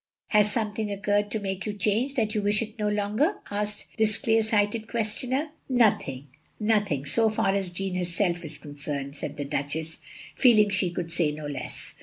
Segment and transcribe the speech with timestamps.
[0.29, 4.17] "Has something occurred to make you change— ^that you wish it no longer?" asked this
[4.17, 5.49] clear sighted questioner.
[5.69, 6.25] "Nothing—
[6.59, 9.99] ^nothing, so far as Jeanne herself is concerned," said the Duchess,
[10.33, 11.93] feeling she could say no less.